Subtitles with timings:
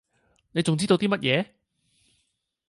[0.53, 1.53] 你仲知道啲乜野？